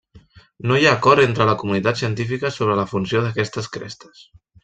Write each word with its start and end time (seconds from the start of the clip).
No 0.69 0.77
hi 0.83 0.87
ha 0.87 0.93
acord 0.99 1.23
entre 1.25 1.47
la 1.49 1.55
comunitat 1.59 2.01
científica 2.01 2.51
sobre 2.57 2.79
la 2.81 2.87
funció 2.95 3.23
d'aquestes 3.27 3.73
crestes. 3.77 4.27